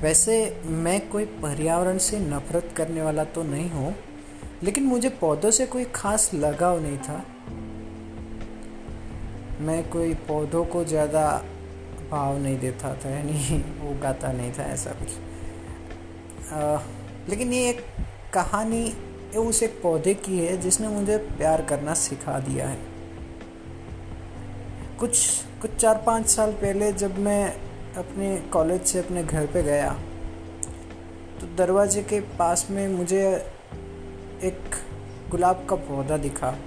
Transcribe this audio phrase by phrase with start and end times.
[0.00, 3.94] वैसे मैं कोई पर्यावरण से नफरत करने वाला तो नहीं हूँ,
[4.62, 7.24] लेकिन मुझे पौधों से कोई खास लगाव नहीं था।
[9.60, 11.24] मैं कोई पौधों को ज़्यादा
[12.10, 15.10] भाव नहीं देता था, यानी उगाता नहीं था ऐसा कुछ।
[17.30, 17.84] लेकिन ये एक
[18.34, 18.92] कहानी
[19.38, 22.78] उस एक पौधे की है जिसने मुझे प्यार करना सिखा दिया है।
[24.98, 25.18] कुछ
[25.62, 27.67] कुछ चार पाँच साल पहले जब मैं
[27.98, 29.98] अपने कॉलेज से अपने घर पे गया।
[31.40, 33.46] तो दरवाजे के पास में मुझे
[34.42, 34.70] एक
[35.30, 36.58] गुलाब का पौधा दिखा।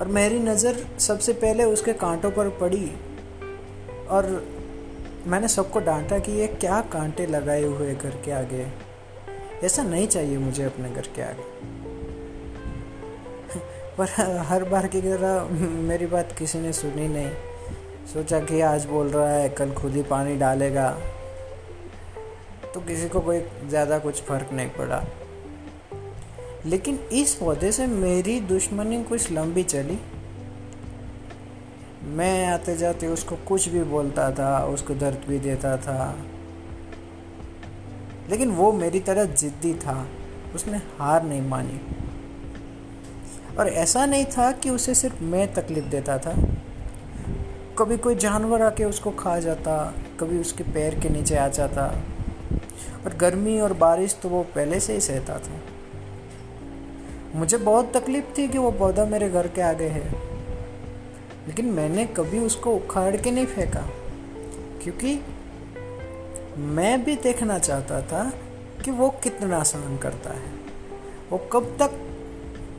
[0.00, 2.92] और मेरी नज़र सबसे पहले उसके कांटों पर पड़ी
[4.08, 4.46] और
[5.26, 8.68] मैंने सबको डांटा कि ये क्या कांटे लगाए हुए घर के आगे?
[9.64, 11.42] ऐसा नहीं चाहिए मुझे अपने घर के आगे।
[13.98, 17.49] पर हर बार की तरह मेरी बात किसी ने सुनी नहीं।
[18.06, 21.00] सोचा कि आज बोल रहा है, कल खुद ही पानी डालेगा।
[22.74, 25.04] तो किसी को कोई ज़्यादा कुछ फ़र्क नहीं पड़ा।
[26.66, 29.98] लेकिन इस पौधे से मेरी दुश्मनी कुछ लंबी चली।
[32.04, 36.18] मैं आते जाते उसको कुछ भी बोलता था, उसको दर्द भी देता था।
[38.30, 40.06] लेकिन वो मेरी तरह जिद्दी था।
[40.54, 41.80] उसने हार नहीं मानी।
[43.58, 46.36] और ऐसा नहीं था कि उसे सिर्फ़ मैं तकलीफ़ देता था।
[47.80, 51.84] कभी कोई जानवर आके उसको खा जाता, कभी उसके पैर के नीचे आ जाता।
[53.04, 55.60] और गर्मी और बारिश तो वो पहले से ही सहता था।
[57.34, 60.10] मुझे बहुत तकलीफ़ थी कि वो पौधा मेरे घर के आगे है।
[61.48, 63.86] लेकिन मैंने कभी उसको उखाड़ के नहीं फेंका,
[64.82, 65.20] क्योंकि
[66.58, 68.30] मैं भी देखना चाहता था
[68.84, 70.52] कि वो कितना सहन करता है,
[71.30, 71.90] वो कब तक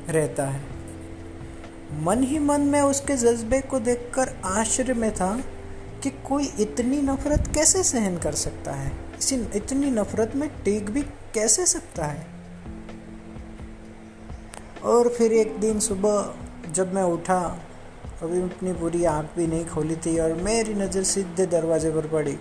[0.10, 0.81] रहता है।
[1.94, 5.42] मन ही मन में उसके जज्बे को देखकर आश्चर्य में था
[6.04, 8.92] कि कोई इतनी नफरत कैसे सहन कर सकता है?
[9.20, 11.02] इसी इतनी नफरत में टिक भी
[11.34, 12.28] कैसे सकता है?
[14.84, 16.34] और फिर एक दिन सुबह
[16.72, 17.60] जब मैं उठा,
[18.22, 22.38] अभी अपनी पूरी आँख भी नहीं खोली थी और मेरी नज़र सीधे दरवाजे पर पड़ी।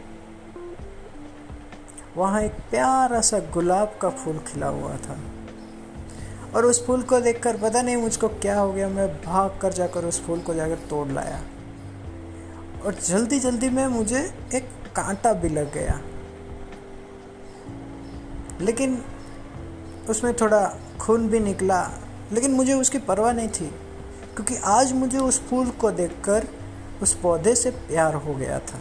[2.17, 5.19] वहाँ एक प्यारा सा गुलाब का फूल खिला हुआ था।
[6.57, 10.05] और उस फूल को देखकर पता नहीं मुझको क्या हो गया। मैं भाग कर जाकर
[10.05, 11.43] उस फूल को जाकर तोड़ लाया।
[12.87, 14.65] और जल्दी जल्दी में मुझे एक
[14.97, 16.01] कांटा भी लग गया।
[18.61, 19.05] लेकिन
[20.09, 21.91] उसमें थोड़ा खून भी निकला।
[22.33, 23.67] लेकिन मुझे उसकी परवाह नहीं थी,
[24.35, 26.47] क्योंकि आज मुझे उस फूल को देखकर
[27.03, 28.79] उस पौधे से प्यार हो गया था।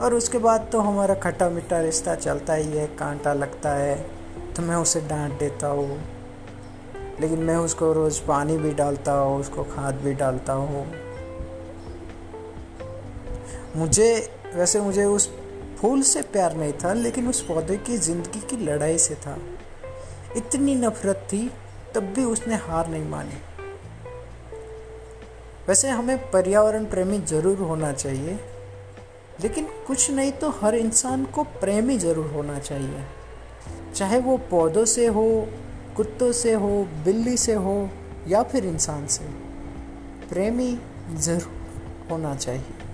[0.00, 4.21] और उसके बाद तो हमारा खट्टा मीठा रिश्ता चलता ही है, कांटा लगता है।
[4.56, 6.00] तो मैं उसे डांट देता हूँ।
[7.20, 10.86] लेकिन मैं उसको रोज़ पानी भी डालता हूँ, उसको खाद भी डालता हूँ।
[13.76, 15.30] मुझे, वैसे मुझे उस
[15.78, 19.38] फूल से प्यार नहीं था, लेकिन उस पौधे की ज़िंदगी की लड़ाई से था।
[20.36, 21.50] इतनी नफरत थी,
[21.94, 23.40] तब भी उसने हार नहीं मानी।
[25.68, 28.38] वैसे हमें पर्यावरण प्रेमी ज़रूर होना चाहिए,
[29.42, 33.21] लेकिन कुछ नहीं तो हर इंसान को प्रेमी ज़रूर होना चाहिए।
[33.94, 35.48] चाहे वो पौधों से हो,
[35.96, 37.90] कुत्तों से हो, बिल्ली से हो,
[38.28, 39.24] या फिर इंसान से,
[40.28, 40.78] प्रेमी
[41.14, 41.50] ज़रूर
[42.10, 42.91] होना चाहिए।